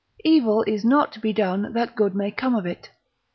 [0.23, 2.89] Evil is not to be done, that good may come of it.